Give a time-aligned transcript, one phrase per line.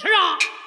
[0.00, 0.59] 是啊。